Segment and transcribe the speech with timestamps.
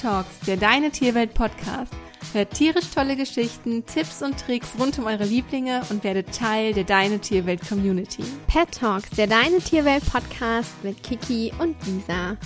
[0.00, 1.92] Talks, der Deine Tierwelt Podcast.
[2.32, 6.84] Hört tierisch tolle Geschichten, Tipps und Tricks rund um eure Lieblinge und werdet Teil der
[6.84, 8.22] Deine Tierwelt Community.
[8.46, 12.36] Pet Talks, der Deine Tierwelt Podcast mit Kiki und Lisa.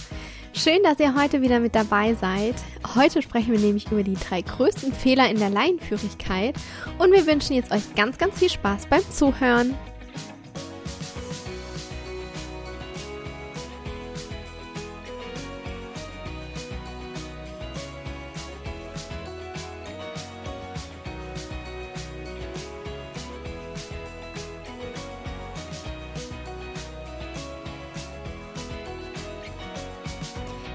[0.55, 2.55] Schön, dass ihr heute wieder mit dabei seid.
[2.95, 6.55] Heute sprechen wir nämlich über die drei größten Fehler in der Laienführigkeit
[6.99, 9.75] und wir wünschen jetzt euch ganz, ganz viel Spaß beim Zuhören.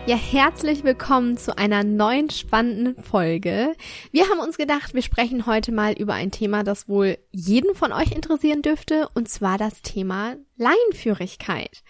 [0.08, 3.74] Ja, herzlich willkommen zu einer neuen spannenden Folge.
[4.14, 7.92] Wir haben uns gedacht, wir sprechen heute mal über ein Thema, das wohl jeden von
[7.92, 11.84] euch interessieren dürfte, und zwar das Thema Laienführigkeit.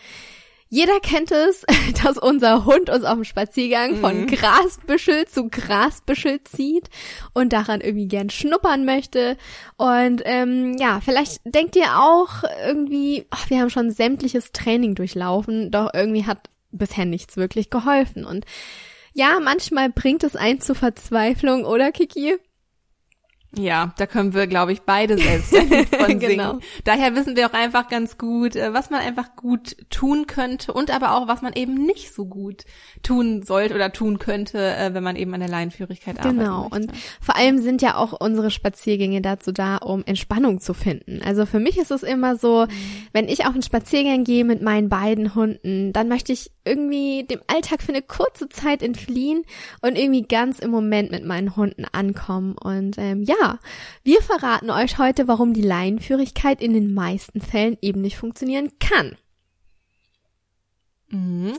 [0.67, 1.63] Jeder kennt es,
[2.03, 4.27] dass unser Hund uns auf dem Spaziergang von mhm.
[4.27, 6.89] Grasbüschel zu Grasbüschel zieht
[7.35, 9.37] und daran irgendwie gern schnuppern möchte.
[9.75, 15.69] Und ähm, ja, vielleicht denkt ihr auch irgendwie, ach, wir haben schon sämtliches Training durchlaufen,
[15.69, 18.25] doch irgendwie hat bisher nichts wirklich geholfen.
[18.25, 18.45] Und
[19.13, 22.37] ja, manchmal bringt es einen zur Verzweiflung, oder Kiki?
[23.57, 25.67] Ja, da können wir, glaube ich, beide selbst von
[26.07, 26.19] singen.
[26.19, 26.59] genau.
[26.83, 30.91] Daher wissen wir auch einfach ganz gut, äh, was man einfach gut tun könnte und
[30.91, 32.65] aber auch, was man eben nicht so gut
[33.03, 36.39] tun sollte oder tun könnte, äh, wenn man eben an der Leinenführigkeit arbeitet.
[36.39, 36.67] Genau.
[36.69, 36.91] Und
[37.21, 41.21] vor allem sind ja auch unsere Spaziergänge dazu da, um Entspannung zu finden.
[41.23, 43.07] Also für mich ist es immer so, mhm.
[43.13, 47.39] wenn ich auf einen Spaziergang gehe mit meinen beiden Hunden, dann möchte ich irgendwie dem
[47.47, 49.43] Alltag für eine kurze Zeit entfliehen
[49.81, 52.55] und irgendwie ganz im Moment mit meinen Hunden ankommen.
[52.57, 53.46] Und ähm, ja,
[54.03, 59.17] wir verraten euch heute, warum die Laienführigkeit in den meisten Fällen eben nicht funktionieren kann.
[61.09, 61.57] Mhm.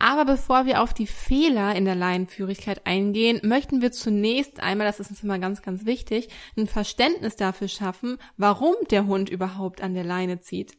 [0.00, 5.00] Aber bevor wir auf die Fehler in der Laienführigkeit eingehen, möchten wir zunächst einmal, das
[5.00, 9.94] ist uns immer ganz, ganz wichtig, ein Verständnis dafür schaffen, warum der Hund überhaupt an
[9.94, 10.78] der Leine zieht.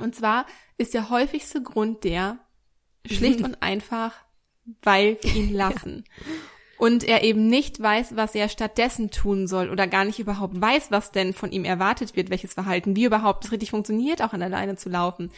[0.00, 0.46] Und zwar
[0.78, 2.38] ist der häufigste Grund der,
[3.06, 4.14] schlicht und einfach,
[4.82, 6.04] weil wir ihn lassen.
[6.18, 6.24] Ja
[6.78, 10.90] und er eben nicht weiß, was er stattdessen tun soll oder gar nicht überhaupt weiß,
[10.90, 14.40] was denn von ihm erwartet wird, welches Verhalten, wie überhaupt es richtig funktioniert, auch an
[14.40, 15.30] der Leine zu laufen.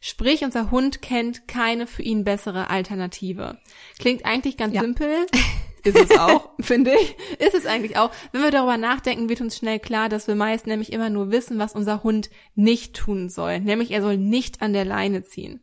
[0.00, 3.58] Sprich, unser Hund kennt keine für ihn bessere Alternative.
[3.98, 4.80] Klingt eigentlich ganz ja.
[4.82, 5.26] simpel,
[5.84, 7.16] ist es auch, finde ich.
[7.38, 8.10] Ist es eigentlich auch.
[8.32, 11.58] Wenn wir darüber nachdenken, wird uns schnell klar, dass wir meist nämlich immer nur wissen,
[11.58, 13.60] was unser Hund nicht tun soll.
[13.60, 15.60] Nämlich er soll nicht an der Leine ziehen.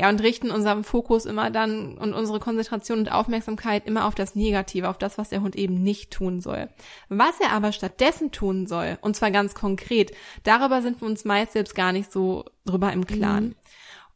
[0.00, 4.36] Ja, und richten unseren Fokus immer dann und unsere Konzentration und Aufmerksamkeit immer auf das
[4.36, 6.68] Negative, auf das, was der Hund eben nicht tun soll.
[7.08, 10.12] Was er aber stattdessen tun soll, und zwar ganz konkret,
[10.44, 13.44] darüber sind wir uns meist selbst gar nicht so drüber im Klaren.
[13.44, 13.54] Mhm.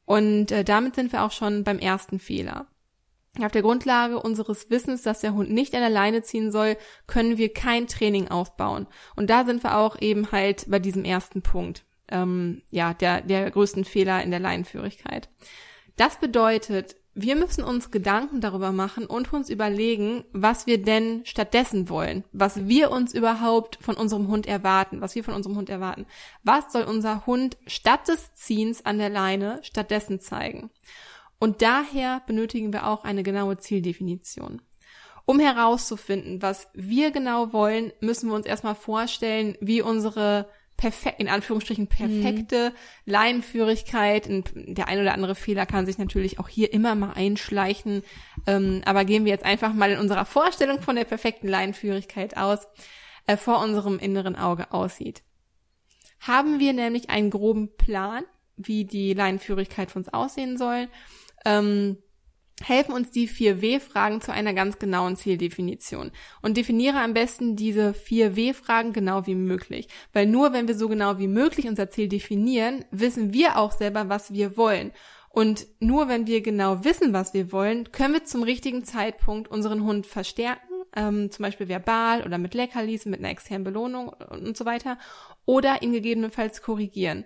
[0.05, 2.67] Und äh, damit sind wir auch schon beim ersten Fehler.
[3.41, 6.76] Auf der Grundlage unseres Wissens, dass der Hund nicht an der Leine ziehen soll,
[7.06, 8.87] können wir kein Training aufbauen.
[9.16, 13.50] Und da sind wir auch eben halt bei diesem ersten Punkt, ähm, ja, der, der
[13.50, 15.31] größten Fehler in der Leinenführigkeit.
[15.97, 21.88] Das bedeutet, wir müssen uns Gedanken darüber machen und uns überlegen, was wir denn stattdessen
[21.88, 26.06] wollen, was wir uns überhaupt von unserem Hund erwarten, was wir von unserem Hund erwarten.
[26.42, 30.71] Was soll unser Hund statt des Ziehens an der Leine stattdessen zeigen?
[31.42, 34.62] Und daher benötigen wir auch eine genaue Zieldefinition.
[35.25, 41.28] Um herauszufinden, was wir genau wollen, müssen wir uns erstmal vorstellen, wie unsere perfekt, in
[41.28, 43.12] Anführungsstrichen perfekte mhm.
[43.12, 48.04] Leinenführigkeit, der ein oder andere Fehler kann sich natürlich auch hier immer mal einschleichen,
[48.47, 52.69] ähm, aber gehen wir jetzt einfach mal in unserer Vorstellung von der perfekten Leinenführigkeit aus,
[53.26, 55.24] äh, vor unserem inneren Auge aussieht.
[56.20, 58.22] Haben wir nämlich einen groben Plan,
[58.56, 60.86] wie die Leinenführigkeit für uns aussehen soll,
[61.44, 61.98] ähm,
[62.62, 66.12] helfen uns die vier W-Fragen zu einer ganz genauen Zieldefinition.
[66.42, 69.88] Und definiere am besten diese vier W-Fragen genau wie möglich.
[70.12, 74.09] Weil nur wenn wir so genau wie möglich unser Ziel definieren, wissen wir auch selber,
[74.09, 74.92] was wir wollen.
[75.30, 79.83] Und nur wenn wir genau wissen, was wir wollen, können wir zum richtigen Zeitpunkt unseren
[79.83, 84.66] Hund verstärken, ähm, zum Beispiel verbal oder mit Leckerlis, mit einer externen Belohnung und so
[84.66, 84.98] weiter,
[85.47, 87.24] oder ihn gegebenenfalls korrigieren.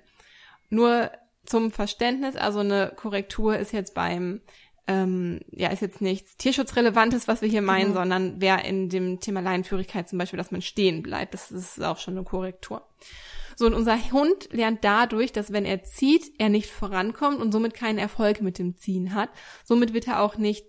[0.70, 1.10] Nur
[1.46, 4.40] zum Verständnis, also eine Korrektur ist jetzt beim
[4.88, 8.00] ähm, ja, ist jetzt nichts Tierschutzrelevantes, was wir hier meinen, genau.
[8.00, 11.34] sondern wäre in dem Thema Leinenführigkeit zum Beispiel, dass man stehen bleibt.
[11.34, 12.86] Das ist auch schon eine Korrektur.
[13.56, 17.74] So, und unser Hund lernt dadurch, dass wenn er zieht, er nicht vorankommt und somit
[17.74, 19.30] keinen Erfolg mit dem Ziehen hat.
[19.64, 20.66] Somit wird er auch nicht,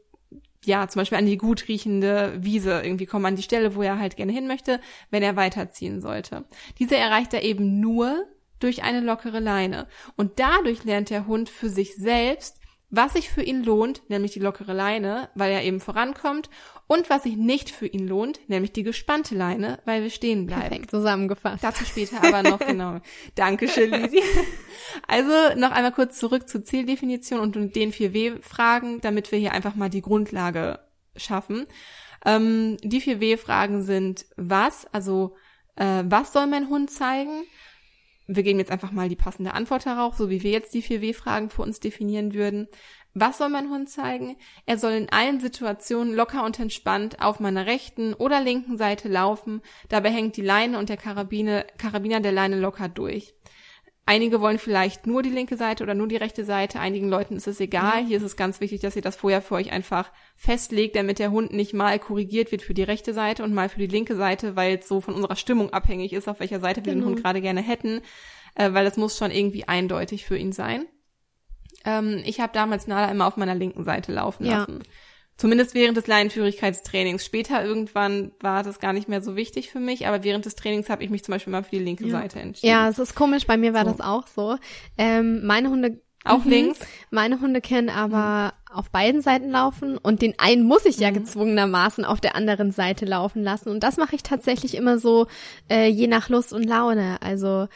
[0.64, 4.00] ja, zum Beispiel an die gut riechende Wiese irgendwie kommen, an die Stelle, wo er
[4.00, 4.80] halt gerne hin möchte,
[5.12, 6.46] wenn er weiterziehen sollte.
[6.80, 8.26] Diese erreicht er eben nur,
[8.60, 9.88] durch eine lockere Leine.
[10.16, 12.58] Und dadurch lernt der Hund für sich selbst,
[12.90, 16.50] was sich für ihn lohnt, nämlich die lockere Leine, weil er eben vorankommt,
[16.88, 20.62] und was sich nicht für ihn lohnt, nämlich die gespannte Leine, weil wir stehen bleiben.
[20.62, 21.64] Perfekt zusammengefasst.
[21.64, 23.02] Dazu später aber noch, genau.
[23.36, 24.22] Dankeschön, Lisi.
[25.06, 29.90] Also noch einmal kurz zurück zur Zieldefinition und den 4W-Fragen, damit wir hier einfach mal
[29.90, 30.80] die Grundlage
[31.18, 31.66] schaffen.
[32.26, 35.36] Ähm, die 4W-Fragen sind was, also
[35.76, 37.44] äh, was soll mein Hund zeigen?
[38.28, 41.50] Wir geben jetzt einfach mal die passende Antwort darauf, so wie wir jetzt die 4W-Fragen
[41.50, 42.68] für uns definieren würden.
[43.20, 44.36] Was soll mein Hund zeigen?
[44.68, 49.62] Er soll in allen Situationen locker und entspannt auf meiner rechten oder linken Seite laufen.
[49.90, 53.34] Dabei hängt die Leine und der Karabine, Karabiner der Leine locker durch.
[54.10, 56.80] Einige wollen vielleicht nur die linke Seite oder nur die rechte Seite.
[56.80, 58.06] Einigen Leuten ist es egal.
[58.06, 61.30] Hier ist es ganz wichtig, dass ihr das vorher für euch einfach festlegt, damit der
[61.30, 64.56] Hund nicht mal korrigiert wird für die rechte Seite und mal für die linke Seite,
[64.56, 67.24] weil es so von unserer Stimmung abhängig ist, auf welcher Seite wir den Hund genau.
[67.26, 68.00] gerade gerne hätten,
[68.56, 70.86] äh, weil das muss schon irgendwie eindeutig für ihn sein.
[71.84, 74.84] Ähm, ich habe damals Nala immer auf meiner linken Seite laufen lassen.
[75.38, 77.24] Zumindest während des Leinenführigkeitstrainings.
[77.24, 80.90] Später irgendwann war das gar nicht mehr so wichtig für mich, aber während des Trainings
[80.90, 82.12] habe ich mich zum Beispiel mal für die linke ja.
[82.12, 82.72] Seite entschieden.
[82.72, 83.92] Ja, es ist komisch, bei mir war so.
[83.92, 84.58] das auch so.
[84.98, 86.52] Ähm, meine Hunde auch mhm.
[86.52, 86.80] links.
[87.10, 88.76] Meine Hunde können aber mhm.
[88.76, 91.16] auf beiden Seiten laufen und den einen muss ich ja mhm.
[91.16, 93.70] gezwungenermaßen auf der anderen Seite laufen lassen.
[93.70, 95.28] Und das mache ich tatsächlich immer so,
[95.70, 97.18] äh, je nach Lust und Laune.
[97.22, 97.68] Also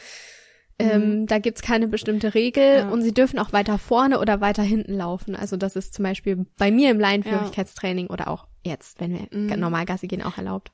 [0.82, 1.26] ähm, mhm.
[1.26, 2.88] Da gibt's keine bestimmte Regel ja.
[2.88, 5.36] und sie dürfen auch weiter vorne oder weiter hinten laufen.
[5.36, 8.10] Also das ist zum Beispiel bei mir im Laienführigkeitstraining ja.
[8.10, 9.60] oder auch jetzt, wenn wir mhm.
[9.60, 10.72] normal Gassi gehen, auch erlaubt.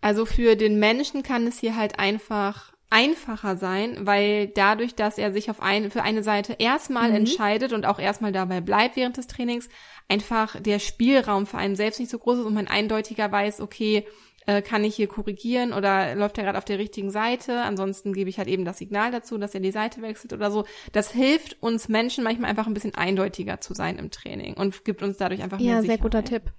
[0.00, 5.32] Also für den Menschen kann es hier halt einfach einfacher sein, weil dadurch, dass er
[5.32, 7.16] sich auf ein, für eine Seite erstmal mhm.
[7.16, 9.70] entscheidet und auch erstmal dabei bleibt während des Trainings,
[10.08, 14.06] einfach der Spielraum für einen selbst nicht so groß ist und man eindeutiger weiß, okay,
[14.46, 17.60] äh, kann ich hier korrigieren oder läuft er gerade auf der richtigen Seite?
[17.60, 20.64] Ansonsten gebe ich halt eben das Signal dazu, dass er die Seite wechselt oder so.
[20.92, 25.02] Das hilft uns Menschen manchmal einfach ein bisschen eindeutiger zu sein im Training und gibt
[25.02, 26.52] uns dadurch einfach mehr Ja, sehr guter Tipp.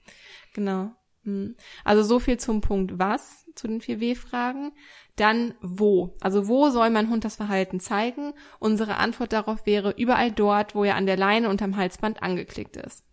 [0.54, 0.92] Genau.
[1.24, 1.56] Hm.
[1.84, 4.74] Also so viel zum Punkt was, zu den 4W-Fragen.
[5.16, 6.16] Dann wo.
[6.22, 8.34] Also wo soll mein Hund das Verhalten zeigen?
[8.60, 12.78] Unsere Antwort darauf wäre überall dort, wo er an der Leine und am Halsband angeklickt
[12.78, 13.04] ist.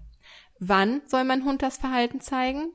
[0.58, 2.72] Wann soll mein Hund das Verhalten zeigen?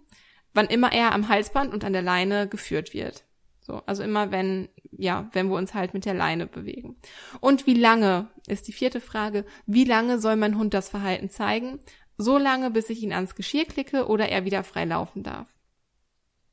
[0.56, 3.24] Wann immer er am Halsband und an der Leine geführt wird.
[3.62, 6.96] So, also immer wenn, ja, wenn wir uns halt mit der Leine bewegen.
[7.42, 9.46] Und wie lange ist die vierte Frage.
[9.66, 11.80] Wie lange soll mein Hund das Verhalten zeigen?
[12.18, 15.48] So lange, bis ich ihn ans Geschirr klicke oder er wieder frei laufen darf.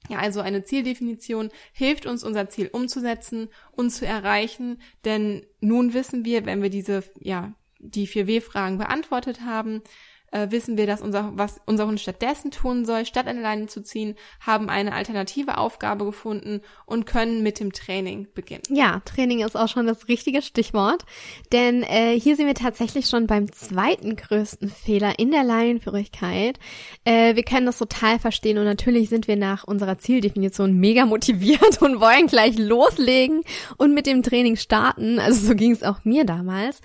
[0.09, 6.25] Ja, also eine Zieldefinition hilft uns, unser Ziel umzusetzen und zu erreichen, denn nun wissen
[6.25, 9.83] wir, wenn wir diese, ja, die vier W-Fragen beantwortet haben,
[10.33, 13.83] äh, wissen wir, dass unser, was unser Hund stattdessen tun soll, statt eine Leine zu
[13.83, 18.63] ziehen, haben eine alternative Aufgabe gefunden und können mit dem Training beginnen.
[18.71, 21.05] Ja, Training ist auch schon das richtige Stichwort,
[21.53, 26.59] denn äh, hier sind wir tatsächlich schon beim zweiten größten Fehler in der Laienführigkeit.
[27.05, 31.81] Äh, wir können das total verstehen und natürlich sind wir nach unserer Zieldefinition mega motiviert
[31.83, 33.43] und wollen gleich loslegen
[33.77, 35.19] und mit dem Training starten.
[35.19, 36.81] Also so ging es auch mir damals.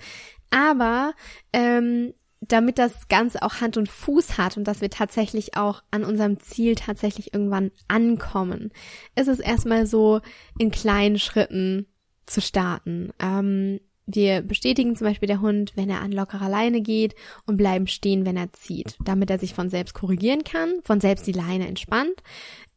[0.50, 1.12] Aber
[1.52, 6.04] ähm, damit das Ganze auch Hand und Fuß hat und dass wir tatsächlich auch an
[6.04, 8.70] unserem Ziel tatsächlich irgendwann ankommen,
[9.16, 10.20] ist es erstmal so
[10.58, 11.86] in kleinen Schritten
[12.26, 13.10] zu starten.
[13.18, 17.86] Ähm, wir bestätigen zum Beispiel der Hund, wenn er an lockerer Leine geht und bleiben
[17.86, 21.68] stehen, wenn er zieht, damit er sich von selbst korrigieren kann, von selbst die Leine
[21.68, 22.22] entspannt,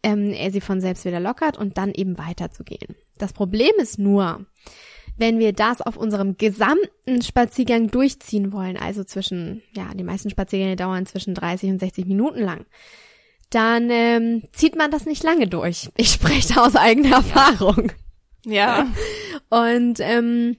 [0.04, 2.96] ähm, er sie von selbst wieder lockert und dann eben weiterzugehen.
[3.18, 4.46] Das Problem ist nur,
[5.22, 10.76] wenn wir das auf unserem gesamten Spaziergang durchziehen wollen, also zwischen, ja, die meisten Spaziergänge
[10.76, 12.66] dauern zwischen 30 und 60 Minuten lang,
[13.52, 15.90] dann ähm, zieht man das nicht lange durch.
[15.96, 17.92] Ich spreche da aus eigener Erfahrung.
[18.46, 18.88] Ja.
[19.50, 20.58] Und ähm,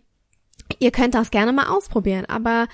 [0.78, 2.68] ihr könnt das gerne mal ausprobieren, aber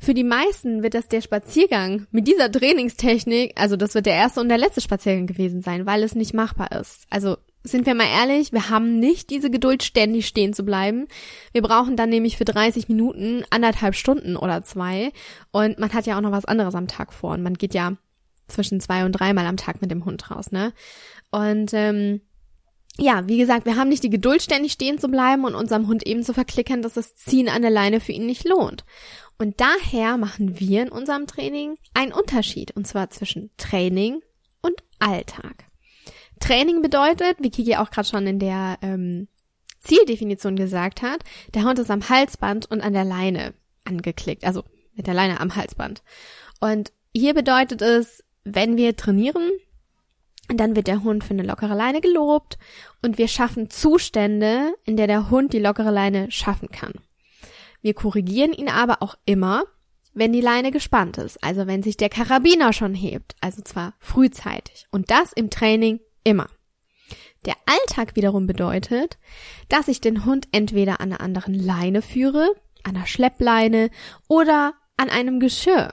[0.00, 4.40] für die meisten wird das der Spaziergang mit dieser Trainingstechnik, also das wird der erste
[4.40, 7.06] und der letzte Spaziergang gewesen sein, weil es nicht machbar ist.
[7.10, 11.08] Also sind wir mal ehrlich, wir haben nicht diese Geduld, ständig stehen zu bleiben.
[11.52, 15.12] Wir brauchen dann nämlich für 30 Minuten anderthalb Stunden oder zwei.
[15.50, 17.32] Und man hat ja auch noch was anderes am Tag vor.
[17.32, 17.96] Und man geht ja
[18.48, 20.74] zwischen zwei und dreimal am Tag mit dem Hund raus, ne?
[21.30, 22.20] Und ähm,
[22.98, 26.06] ja, wie gesagt, wir haben nicht die Geduld, ständig stehen zu bleiben und unserem Hund
[26.06, 28.84] eben zu verklickern, dass das Ziehen an der Leine für ihn nicht lohnt.
[29.38, 34.20] Und daher machen wir in unserem Training einen Unterschied, und zwar zwischen Training
[34.62, 35.64] und Alltag.
[36.44, 39.28] Training bedeutet, wie Kiki auch gerade schon in der ähm,
[39.80, 41.24] Zieldefinition gesagt hat,
[41.54, 44.62] der Hund ist am Halsband und an der Leine angeklickt, also
[44.94, 46.02] mit der Leine am Halsband.
[46.60, 49.52] Und hier bedeutet es, wenn wir trainieren,
[50.48, 52.58] dann wird der Hund für eine lockere Leine gelobt
[53.00, 56.92] und wir schaffen Zustände, in der der Hund die lockere Leine schaffen kann.
[57.80, 59.64] Wir korrigieren ihn aber auch immer,
[60.12, 64.86] wenn die Leine gespannt ist, also wenn sich der Karabiner schon hebt, also zwar frühzeitig
[64.90, 66.48] und das im Training immer.
[67.44, 69.18] Der Alltag wiederum bedeutet,
[69.68, 72.48] dass ich den Hund entweder an einer anderen Leine führe,
[72.82, 73.90] an einer Schleppleine
[74.28, 75.92] oder an einem Geschirr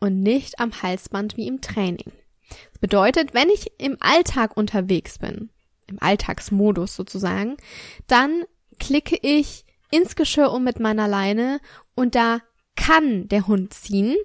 [0.00, 2.12] und nicht am Halsband wie im Training.
[2.48, 5.50] Das bedeutet, wenn ich im Alltag unterwegs bin,
[5.86, 7.56] im Alltagsmodus sozusagen,
[8.06, 8.44] dann
[8.78, 11.60] klicke ich ins Geschirr um mit meiner Leine
[11.94, 12.40] und da
[12.76, 14.16] kann der Hund ziehen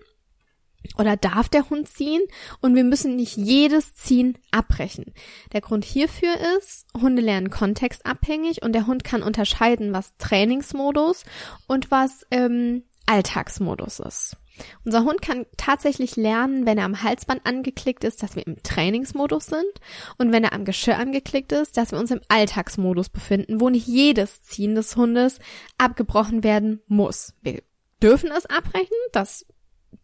[0.98, 2.22] oder darf der Hund ziehen
[2.62, 5.14] und wir müssen nicht jedes Ziehen abbrechen.
[5.54, 11.24] Der Grund hierfür ist, Hunde lernen kontextabhängig und der Hund kann unterscheiden, was Trainingsmodus
[11.68, 14.38] und was ähm, Alltagsmodus ist.
[14.86, 19.46] Unser Hund kann tatsächlich lernen, wenn er am Halsband angeklickt ist, dass wir im Trainingsmodus
[19.46, 19.74] sind
[20.18, 23.88] und wenn er am Geschirr angeklickt ist, dass wir uns im Alltagsmodus befinden, wo nicht
[23.88, 25.40] jedes Ziehen des Hundes
[25.78, 27.34] abgebrochen werden muss.
[27.42, 27.62] Wir
[28.02, 29.46] dürfen es abbrechen, das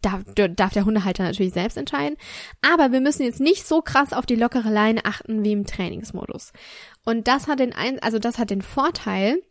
[0.06, 2.18] darf, darf der Hundehalter natürlich selbst entscheiden.
[2.62, 6.52] Aber wir müssen jetzt nicht so krass auf die lockere Leine achten wie im Trainingsmodus.
[7.06, 9.42] Und das hat den, ein, also das hat den Vorteil,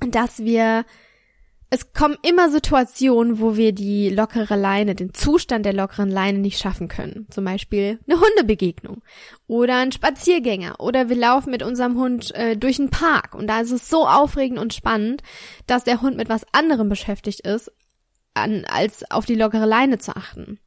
[0.00, 0.84] dass wir
[1.68, 6.60] es kommen immer Situationen, wo wir die lockere Leine, den Zustand der lockeren Leine nicht
[6.60, 7.26] schaffen können.
[7.30, 9.02] Zum Beispiel eine Hundebegegnung
[9.48, 13.60] oder ein Spaziergänger oder wir laufen mit unserem Hund äh, durch einen Park und da
[13.60, 15.22] ist es so aufregend und spannend,
[15.66, 17.72] dass der Hund mit was anderem beschäftigt ist,
[18.36, 20.58] an, als auf die lockere Leine zu achten.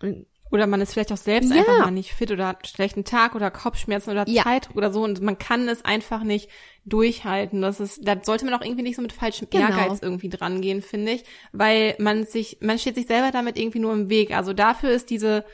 [0.00, 1.56] Und oder man ist vielleicht auch selbst ja.
[1.56, 4.42] einfach mal nicht fit oder hat schlechten Tag oder Kopfschmerzen oder ja.
[4.42, 6.50] Zeitdruck oder so und man kann es einfach nicht
[6.84, 7.62] durchhalten.
[7.62, 9.68] Das ist, da sollte man auch irgendwie nicht so mit falschem genau.
[9.68, 13.78] Ehrgeiz irgendwie dran gehen, finde ich, weil man sich, man steht sich selber damit irgendwie
[13.78, 14.36] nur im Weg.
[14.36, 15.46] Also dafür ist diese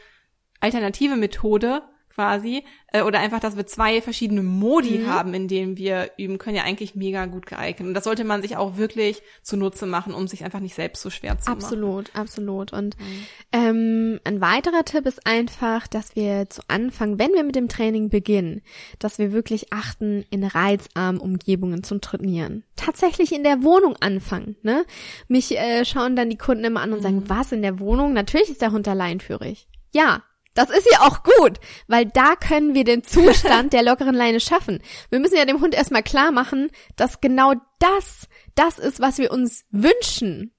[0.58, 1.82] alternative Methode
[2.18, 5.06] quasi, äh, oder einfach, dass wir zwei verschiedene Modi mhm.
[5.06, 7.86] haben, in denen wir üben können, ja eigentlich mega gut geeignet.
[7.86, 11.10] Und das sollte man sich auch wirklich zunutze machen, um sich einfach nicht selbst so
[11.10, 12.20] schwer zu absolut, machen.
[12.20, 12.72] Absolut, absolut.
[12.72, 13.26] Und mhm.
[13.52, 18.08] ähm, ein weiterer Tipp ist einfach, dass wir zu Anfang, wenn wir mit dem Training
[18.08, 18.62] beginnen,
[18.98, 22.64] dass wir wirklich achten, in reizarmen Umgebungen zu trainieren.
[22.74, 24.56] Tatsächlich in der Wohnung anfangen.
[24.62, 24.84] Ne?
[25.28, 27.28] Mich äh, schauen dann die Kunden immer an und sagen, mhm.
[27.28, 28.12] was in der Wohnung?
[28.12, 29.68] Natürlich ist der Hund alleinführig.
[29.92, 30.22] Ja,
[30.58, 34.82] das ist ja auch gut, weil da können wir den Zustand der lockeren Leine schaffen.
[35.08, 39.30] Wir müssen ja dem Hund erstmal klar machen, dass genau das das ist, was wir
[39.30, 40.52] uns wünschen.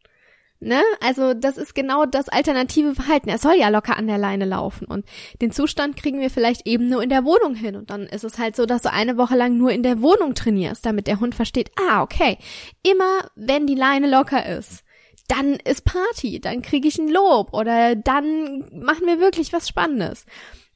[0.61, 0.81] Ne?
[1.01, 3.27] Also das ist genau das alternative Verhalten.
[3.27, 5.05] Er soll ja locker an der Leine laufen und
[5.41, 8.37] den Zustand kriegen wir vielleicht eben nur in der Wohnung hin und dann ist es
[8.37, 11.35] halt so, dass du eine Woche lang nur in der Wohnung trainierst, damit der Hund
[11.35, 12.37] versteht, ah, okay,
[12.83, 14.85] immer wenn die Leine locker ist,
[15.29, 20.25] dann ist Party, dann kriege ich ein Lob oder dann machen wir wirklich was Spannendes.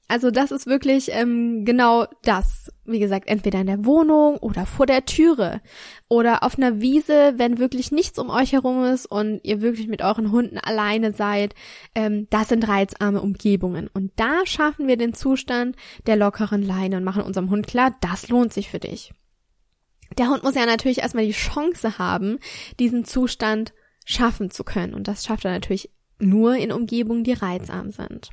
[0.07, 2.71] Also das ist wirklich ähm, genau das.
[2.85, 5.61] Wie gesagt, entweder in der Wohnung oder vor der Türe
[6.07, 10.03] oder auf einer Wiese, wenn wirklich nichts um euch herum ist und ihr wirklich mit
[10.03, 11.55] euren Hunden alleine seid.
[11.95, 13.89] Ähm, das sind reizarme Umgebungen.
[13.91, 18.27] Und da schaffen wir den Zustand der lockeren Leine und machen unserem Hund klar, das
[18.27, 19.13] lohnt sich für dich.
[20.17, 22.37] Der Hund muss ja natürlich erstmal die Chance haben,
[22.79, 23.73] diesen Zustand
[24.05, 24.93] schaffen zu können.
[24.93, 28.29] Und das schafft er natürlich nur in Umgebungen, die reizarm sind.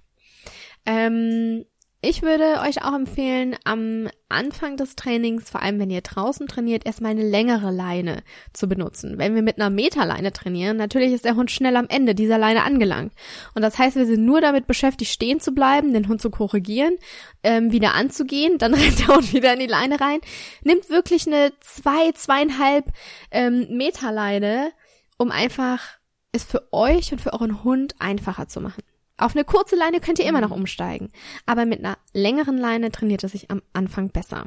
[0.87, 1.65] Ähm,
[2.03, 6.87] ich würde euch auch empfehlen, am Anfang des Trainings, vor allem wenn ihr draußen trainiert,
[6.87, 8.23] erstmal eine längere Leine
[8.55, 9.19] zu benutzen.
[9.19, 12.62] Wenn wir mit einer Meterleine trainieren, natürlich ist der Hund schnell am Ende dieser Leine
[12.65, 13.12] angelangt.
[13.55, 16.95] Und das heißt, wir sind nur damit beschäftigt, stehen zu bleiben, den Hund zu korrigieren,
[17.43, 20.21] ähm, wieder anzugehen, dann rennt der Hund wieder in die Leine rein.
[20.65, 22.87] Nimmt wirklich eine zwei, zweieinhalb
[23.31, 24.73] ähm, Meterleine
[25.21, 25.99] um einfach
[26.33, 28.83] es für euch und für euren Hund einfacher zu machen.
[29.19, 30.62] Auf eine kurze Leine könnt ihr immer noch mhm.
[30.62, 31.12] umsteigen,
[31.45, 34.47] aber mit einer längeren Leine trainiert es sich am Anfang besser.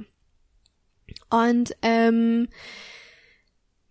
[1.30, 2.48] Und ähm,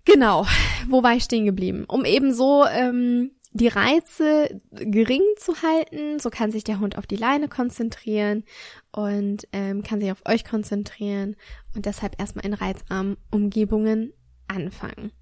[0.05, 0.45] genau,
[0.89, 1.85] wo war ich stehen geblieben?
[1.87, 7.07] Um eben so ähm, die Reize gering zu halten, so kann sich der Hund auf
[7.07, 8.43] die Leine konzentrieren
[8.91, 11.37] und ähm, kann sich auf euch konzentrieren
[11.77, 14.15] und deshalb erstmal in reizarmen Umgebungen
[14.49, 15.13] anfangen.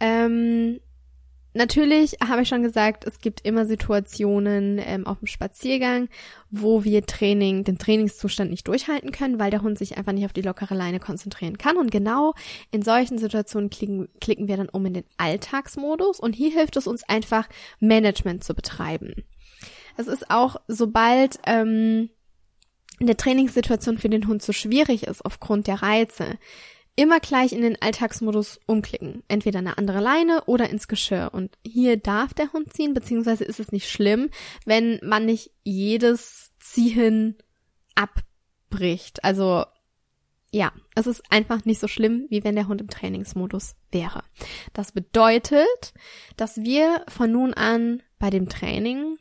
[0.00, 0.80] Ähm,
[1.56, 6.08] Natürlich habe ich schon gesagt, es gibt immer Situationen ähm, auf dem Spaziergang,
[6.50, 10.32] wo wir Training, den Trainingszustand nicht durchhalten können, weil der Hund sich einfach nicht auf
[10.32, 11.76] die lockere Leine konzentrieren kann.
[11.76, 12.34] Und genau
[12.72, 16.88] in solchen Situationen klicken, klicken wir dann um in den Alltagsmodus und hier hilft es
[16.88, 19.24] uns einfach, Management zu betreiben.
[19.96, 22.10] Es ist auch, sobald ähm,
[23.00, 26.36] eine Trainingssituation für den Hund zu schwierig ist aufgrund der Reize,
[26.96, 29.22] immer gleich in den Alltagsmodus umklicken.
[29.28, 31.30] Entweder eine andere Leine oder ins Geschirr.
[31.32, 34.30] Und hier darf der Hund ziehen, beziehungsweise ist es nicht schlimm,
[34.64, 37.36] wenn man nicht jedes Ziehen
[37.94, 39.24] abbricht.
[39.24, 39.64] Also
[40.54, 44.22] ja, es ist einfach nicht so schlimm, wie wenn der Hund im Trainingsmodus wäre.
[44.72, 45.94] Das bedeutet,
[46.36, 49.18] dass wir von nun an bei dem Training,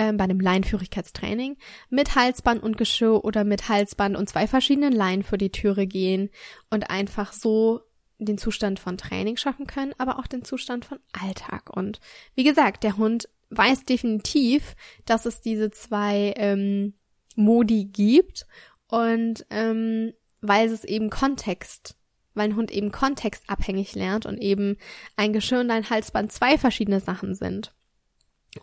[0.00, 1.58] äh, bei dem Leinführigkeitstraining,
[1.90, 6.30] mit Halsband und Geschirr oder mit Halsband und zwei verschiedenen Leinen vor die Türe gehen
[6.70, 7.82] und einfach so
[8.18, 11.68] den Zustand von Training schaffen können, aber auch den Zustand von Alltag.
[11.76, 12.00] Und
[12.34, 16.94] wie gesagt, der Hund weiß definitiv, dass es diese zwei ähm,
[17.36, 18.46] Modi gibt
[18.88, 21.96] und ähm, weil es eben Kontext,
[22.32, 24.78] weil ein Hund eben kontextabhängig lernt und eben
[25.16, 27.74] ein Geschirr und ein Halsband zwei verschiedene Sachen sind.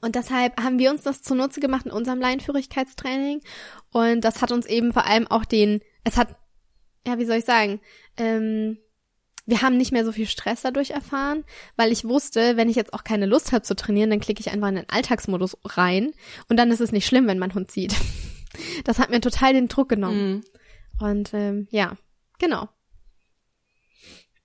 [0.01, 3.41] Und deshalb haben wir uns das zunutze gemacht in unserem Leinführigkeitstraining.
[3.91, 6.35] Und das hat uns eben vor allem auch den, es hat,
[7.05, 7.79] ja, wie soll ich sagen,
[8.17, 8.77] ähm,
[9.45, 11.45] wir haben nicht mehr so viel Stress dadurch erfahren,
[11.77, 14.51] weil ich wusste, wenn ich jetzt auch keine Lust habe zu trainieren, dann klicke ich
[14.51, 16.11] einfach in den Alltagsmodus rein
[16.49, 17.95] und dann ist es nicht schlimm, wenn mein Hund zieht.
[18.85, 20.37] Das hat mir total den Druck genommen.
[20.37, 21.03] Mm.
[21.03, 21.95] Und ähm, ja,
[22.39, 22.69] genau.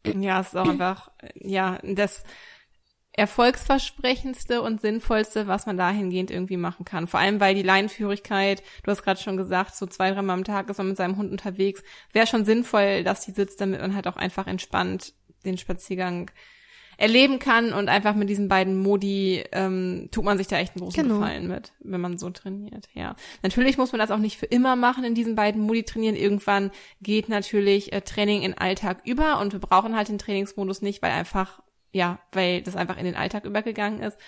[0.05, 2.25] Ja, es ist auch einfach, ja, das
[3.15, 7.07] erfolgsversprechendste und sinnvollste, was man dahingehend irgendwie machen kann.
[7.07, 10.71] Vor allem, weil die Leinenführigkeit, du hast gerade schon gesagt, so zwei, dreimal am Tag
[10.71, 14.07] ist man mit seinem Hund unterwegs, wäre schon sinnvoll, dass die sitzt, damit man halt
[14.07, 15.13] auch einfach entspannt
[15.45, 16.31] den Spaziergang
[16.97, 20.85] erleben kann und einfach mit diesen beiden Modi ähm, tut man sich da echt einen
[20.85, 21.19] großen genau.
[21.19, 22.89] Gefallen mit, wenn man so trainiert.
[22.95, 26.17] Ja, natürlich muss man das auch nicht für immer machen in diesen beiden Modi trainieren.
[26.17, 31.03] Irgendwann geht natürlich äh, Training in Alltag über und wir brauchen halt den Trainingsmodus nicht,
[31.03, 31.63] weil einfach
[31.93, 34.19] ja, weil das einfach in den Alltag übergegangen ist.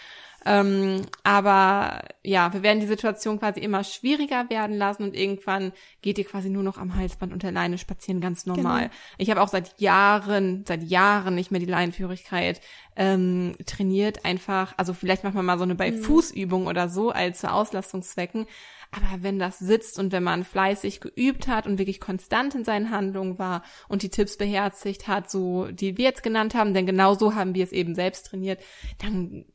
[0.46, 6.18] Ähm, aber ja, wir werden die Situation quasi immer schwieriger werden lassen und irgendwann geht
[6.18, 8.82] ihr quasi nur noch am Halsband und der Leine spazieren, ganz normal.
[8.82, 8.94] Genau.
[9.16, 12.60] Ich habe auch seit Jahren, seit Jahren nicht mehr die Leinenführigkeit
[12.96, 14.26] ähm, trainiert.
[14.26, 16.02] Einfach, also vielleicht macht man mal so eine bei mhm.
[16.02, 18.46] Fußübung oder so als zu Auslastungszwecken.
[18.96, 22.90] Aber wenn das sitzt und wenn man fleißig geübt hat und wirklich konstant in seinen
[22.90, 27.14] Handlungen war und die Tipps beherzigt hat, so die wir jetzt genannt haben, denn genau
[27.14, 28.62] so haben wir es eben selbst trainiert,
[29.00, 29.46] dann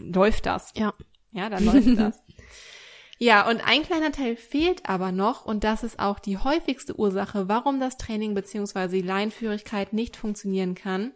[0.00, 0.72] läuft das.
[0.76, 0.94] Ja.
[1.32, 2.22] Ja, dann läuft das.
[3.18, 7.48] Ja, und ein kleiner Teil fehlt aber noch und das ist auch die häufigste Ursache,
[7.48, 11.12] warum das Training beziehungsweise die Leinführigkeit nicht funktionieren kann.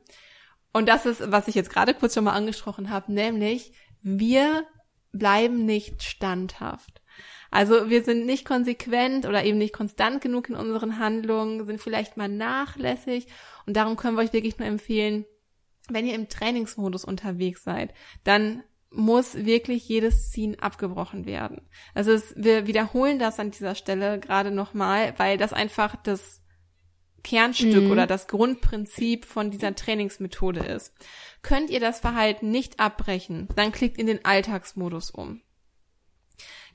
[0.73, 4.64] Und das ist, was ich jetzt gerade kurz schon mal angesprochen habe, nämlich wir
[5.12, 7.03] bleiben nicht standhaft.
[7.51, 12.17] Also wir sind nicht konsequent oder eben nicht konstant genug in unseren Handlungen, sind vielleicht
[12.17, 13.27] mal nachlässig
[13.67, 15.25] und darum können wir euch wirklich nur empfehlen,
[15.89, 21.69] wenn ihr im Trainingsmodus unterwegs seid, dann muss wirklich jedes Ziehen abgebrochen werden.
[21.95, 26.43] Also es, wir wiederholen das an dieser Stelle gerade nochmal, weil das einfach das
[27.23, 27.91] Kernstück mhm.
[27.91, 30.95] oder das Grundprinzip von dieser Trainingsmethode ist.
[31.43, 35.43] Könnt ihr das Verhalten nicht abbrechen, dann klickt in den Alltagsmodus um.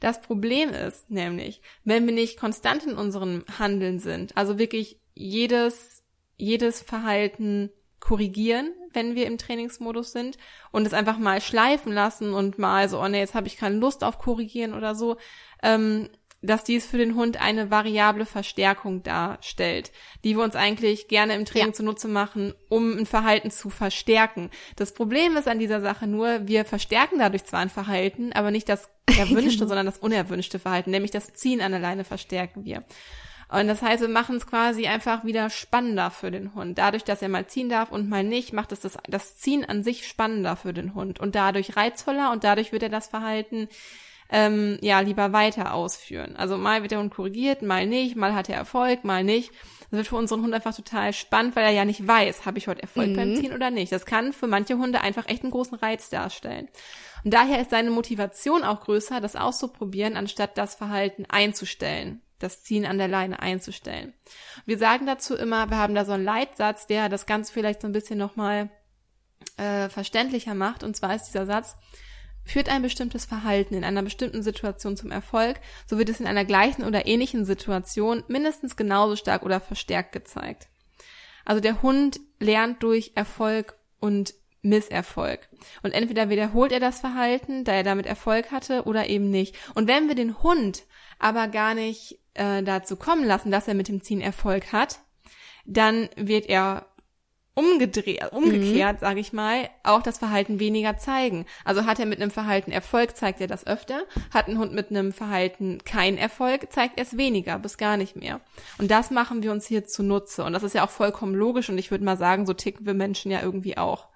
[0.04, 6.04] Das Problem ist nämlich, wenn wir nicht konstant in unserem Handeln sind, also wirklich jedes,
[6.36, 10.38] jedes Verhalten korrigieren, wenn wir im Trainingsmodus sind
[10.74, 13.78] und es einfach mal schleifen lassen und mal so, oh nee, jetzt habe ich keine
[13.78, 15.16] Lust auf korrigieren oder so,
[15.64, 16.10] ähm,
[16.44, 19.92] dass dies für den Hund eine variable Verstärkung darstellt,
[20.24, 21.74] die wir uns eigentlich gerne im Training ja.
[21.74, 24.52] zunutze machen, um ein Verhalten zu verstärken.
[24.76, 28.68] Das Problem ist an dieser Sache nur, wir verstärken dadurch zwar ein Verhalten, aber nicht
[28.68, 29.68] das erwünschte, genau.
[29.70, 32.84] sondern das unerwünschte Verhalten, nämlich das Ziehen an alleine verstärken wir.
[33.50, 36.78] Und das heißt, wir machen es quasi einfach wieder spannender für den Hund.
[36.80, 39.84] Dadurch, dass er mal ziehen darf und mal nicht, macht es das, das Ziehen an
[39.84, 43.70] sich spannender für den Hund und dadurch reizvoller und dadurch wird er das Verhalten
[44.34, 46.36] ähm, ja lieber weiter ausführen.
[46.36, 49.52] Also mal wird der Hund korrigiert, mal nicht, mal hat er Erfolg, mal nicht.
[49.92, 52.68] Das wird für unseren Hund einfach total spannend, weil er ja nicht weiß, habe ich
[52.68, 53.16] heute Erfolg mhm.
[53.16, 53.92] beim Ziehen oder nicht.
[53.92, 56.68] Das kann für manche Hunde einfach echt einen großen Reiz darstellen.
[57.24, 62.86] Und daher ist seine Motivation auch größer, das auszuprobieren, anstatt das Verhalten einzustellen das Ziehen
[62.86, 64.14] an der Leine einzustellen.
[64.66, 67.88] Wir sagen dazu immer, wir haben da so einen Leitsatz, der das Ganze vielleicht so
[67.88, 68.70] ein bisschen nochmal
[69.56, 70.84] äh, verständlicher macht.
[70.84, 71.78] Und zwar ist dieser Satz,
[72.46, 76.46] Führt ein bestimmtes Verhalten in einer bestimmten Situation zum Erfolg, so wird es in einer
[76.46, 80.68] gleichen oder ähnlichen Situation mindestens genauso stark oder verstärkt gezeigt.
[81.46, 85.50] Also der Hund lernt durch Erfolg und Misserfolg.
[85.84, 89.56] Und entweder wiederholt er das Verhalten, da er damit Erfolg hatte, oder eben nicht.
[89.76, 90.84] Und wenn wir den Hund
[91.20, 95.00] aber gar nicht äh, dazu kommen lassen, dass er mit dem Ziehen Erfolg hat,
[95.66, 96.88] dann wird er
[97.56, 99.00] umgedreht, umgekehrt, mhm.
[99.00, 101.46] sage ich mal, auch das Verhalten weniger zeigen.
[101.64, 104.04] Also hat er mit einem Verhalten Erfolg, zeigt er das öfter.
[104.34, 108.16] Hat ein Hund mit einem Verhalten keinen Erfolg, zeigt er es weniger, bis gar nicht
[108.16, 108.42] mehr.
[108.80, 110.44] Und das machen wir uns hier zunutze.
[110.44, 111.70] Und das ist ja auch vollkommen logisch.
[111.70, 114.08] Und ich würde mal sagen, so ticken wir Menschen ja irgendwie auch.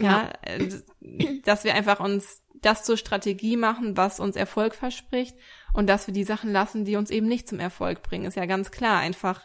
[0.00, 5.36] Ja, ja äh, dass wir einfach uns das zur Strategie machen, was uns Erfolg verspricht
[5.72, 8.24] und dass wir die Sachen lassen, die uns eben nicht zum Erfolg bringen.
[8.24, 8.98] Ist ja ganz klar.
[8.98, 9.42] Einfach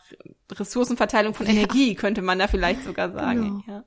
[0.51, 1.99] Ressourcenverteilung von Energie, ja.
[1.99, 3.63] könnte man da vielleicht sogar sagen.
[3.65, 3.77] Genau.
[3.77, 3.83] Ja.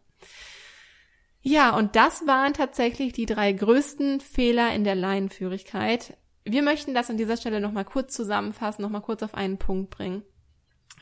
[1.43, 6.19] Ja, und das waren tatsächlich die drei größten Fehler in der Laienführigkeit.
[6.45, 10.23] Wir möchten das an dieser Stelle nochmal kurz zusammenfassen, nochmal kurz auf einen Punkt bringen.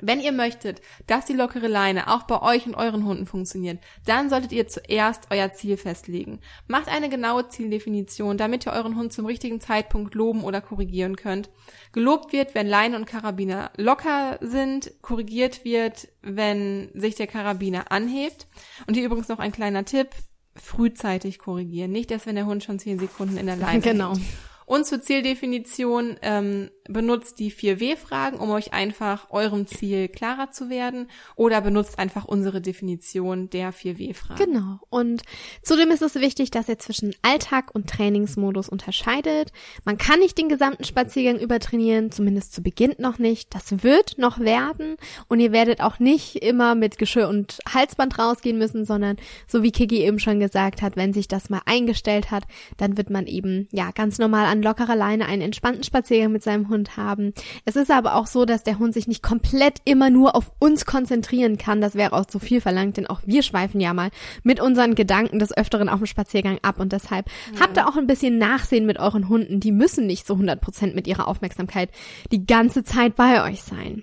[0.01, 4.31] Wenn ihr möchtet, dass die lockere Leine auch bei euch und euren Hunden funktioniert, dann
[4.31, 6.41] solltet ihr zuerst euer Ziel festlegen.
[6.69, 11.51] Macht eine genaue Zieldefinition, damit ihr euren Hund zum richtigen Zeitpunkt loben oder korrigieren könnt.
[11.93, 18.47] Gelobt wird, wenn Leine und Karabiner locker sind, korrigiert wird, wenn sich der Karabiner anhebt.
[18.87, 20.11] Und hier übrigens noch ein kleiner Tipp,
[20.55, 24.15] frühzeitig korrigieren, nicht erst wenn der Hund schon zehn Sekunden in der Leine Genau.
[24.15, 24.23] Hängt.
[24.69, 31.09] Und zur Zieldefinition ähm, benutzt die 4W-Fragen, um euch einfach eurem Ziel klarer zu werden.
[31.37, 34.45] Oder benutzt einfach unsere Definition der 4W-Fragen.
[34.45, 34.81] Genau.
[34.91, 35.23] Und
[35.63, 39.53] zudem ist es wichtig, dass ihr zwischen Alltag und Trainingsmodus unterscheidet.
[39.85, 43.55] Man kann nicht den gesamten Spaziergang übertrainieren, zumindest zu Beginn noch nicht.
[43.55, 44.97] Das wird noch werden.
[45.29, 49.73] Und ihr werdet auch nicht immer mit Geschirr und Halsband rausgehen müssen, sondern so wie
[49.73, 52.45] Kiki eben schon gesagt hat, wenn sich das mal eingestellt hat,
[52.79, 56.69] dann wird man eben, ja, ganz normal an lockerer Leine einen entspannten Spaziergang mit seinem
[56.69, 57.33] Hund haben.
[57.65, 60.87] Es ist aber auch so, dass der Hund sich nicht komplett immer nur auf uns
[60.87, 61.81] konzentrieren kann.
[61.81, 64.11] Das wäre auch zu viel verlangt, denn auch wir schweifen ja mal
[64.43, 67.61] mit unseren Gedanken des Öfteren auf dem Spaziergang ab und deshalb ja.
[67.61, 69.61] habt ihr auch ein bisschen Nachsehen mit euren Hunden.
[69.61, 71.91] Die müssen nicht so 100 Prozent mit ihrer Aufmerksamkeit
[72.31, 74.03] die ganze Zeit bei euch sein.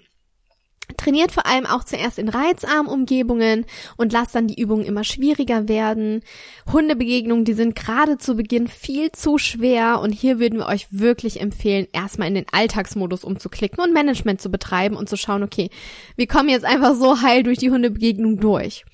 [0.97, 3.65] Trainiert vor allem auch zuerst in reizarmen Umgebungen
[3.97, 6.21] und lasst dann die Übungen immer schwieriger werden.
[6.71, 11.41] Hundebegegnungen, die sind gerade zu Beginn viel zu schwer und hier würden wir euch wirklich
[11.41, 15.69] empfehlen, erstmal in den Alltagsmodus umzuklicken und Management zu betreiben und zu schauen, okay,
[16.15, 18.85] wir kommen jetzt einfach so heil durch die Hundebegegnung durch.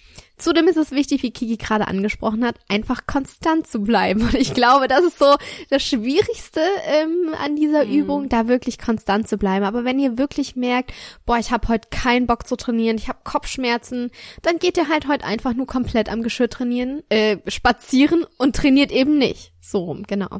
[0.42, 4.22] Zudem ist es wichtig, wie Kiki gerade angesprochen hat, einfach konstant zu bleiben.
[4.24, 5.36] Und ich glaube, das ist so
[5.70, 7.92] das Schwierigste ähm, an dieser mhm.
[7.92, 9.66] Übung, da wirklich konstant zu bleiben.
[9.66, 10.94] Aber wenn ihr wirklich merkt,
[11.26, 14.10] boah, ich habe heute keinen Bock zu trainieren, ich habe Kopfschmerzen,
[14.42, 18.92] dann geht ihr halt heute einfach nur komplett am Geschirr trainieren, äh, spazieren und trainiert
[18.92, 19.54] eben nicht.
[19.62, 20.40] So rum, genau.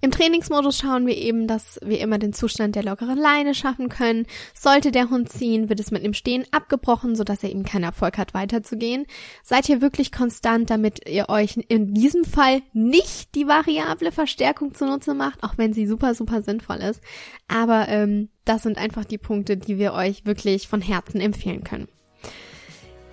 [0.00, 4.26] Im Trainingsmodus schauen wir eben, dass wir immer den Zustand der lockeren Leine schaffen können.
[4.54, 8.18] Sollte der Hund ziehen, wird es mit dem Stehen abgebrochen, sodass er eben keinen Erfolg
[8.18, 9.06] hat, weiterzugehen.
[9.42, 15.14] Seid ihr wirklich konstant, damit ihr euch in diesem Fall nicht die variable Verstärkung zunutze
[15.14, 17.00] macht, auch wenn sie super, super sinnvoll ist.
[17.48, 21.88] Aber ähm, das sind einfach die Punkte, die wir euch wirklich von Herzen empfehlen können.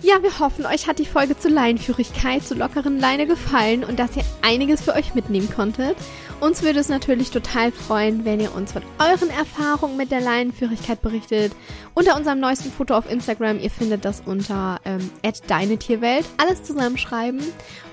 [0.04, 4.18] Ja, wir hoffen, euch hat die Folge zur Leinführigkeit, zur lockeren Leine gefallen und dass
[4.18, 5.96] ihr einiges für euch mitnehmen konntet.
[6.40, 11.04] Uns würde es natürlich total freuen, wenn ihr uns von euren Erfahrungen mit der Leinenführigkeit
[11.04, 11.54] berichtet.
[11.94, 15.12] Unter unserem neuesten Foto auf Instagram, ihr findet das unter ähm,
[15.46, 16.26] deine Tierwelt.
[16.38, 17.42] Alles zusammenschreiben.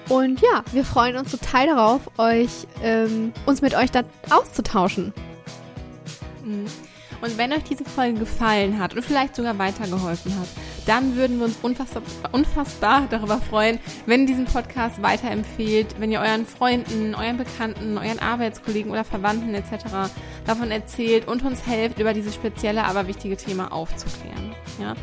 [0.08, 5.12] Und ja, wir freuen uns total darauf, euch ähm, uns mit euch da auszutauschen.
[6.42, 6.87] Mhm.
[7.20, 10.48] Und wenn euch diese Folge gefallen hat und vielleicht sogar weitergeholfen hat,
[10.86, 12.02] dann würden wir uns unfassbar,
[12.32, 18.18] unfassbar darüber freuen, wenn ihr diesen Podcast weiterempfehlt, wenn ihr euren Freunden, euren Bekannten, euren
[18.18, 20.12] Arbeitskollegen oder Verwandten etc.
[20.46, 24.54] davon erzählt und uns helft, über dieses spezielle, aber wichtige Thema aufzuklären.
[24.80, 24.94] Ja?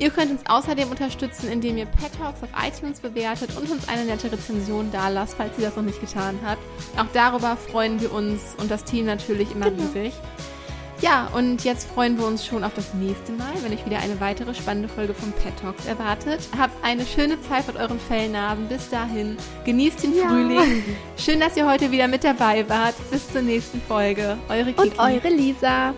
[0.00, 4.06] Ihr könnt uns außerdem unterstützen, indem ihr Pet Talks auf iTunes bewertet und uns eine
[4.06, 6.62] nette Rezension dalasst, falls ihr das noch nicht getan habt.
[6.96, 9.82] Auch darüber freuen wir uns und das Team natürlich immer genau.
[9.82, 10.14] riesig.
[11.00, 14.20] Ja, und jetzt freuen wir uns schon auf das nächste Mal, wenn euch wieder eine
[14.20, 16.40] weitere spannende Folge von Pet Talks erwartet.
[16.58, 18.68] Habt eine schöne Zeit mit euren Fellnasen.
[18.68, 20.28] Bis dahin, genießt den ja.
[20.28, 20.84] Frühling.
[21.16, 22.94] Schön, dass ihr heute wieder mit dabei wart.
[23.10, 24.36] Bis zur nächsten Folge.
[24.50, 24.80] Eure Kiki.
[24.80, 25.94] Und eure Lisa.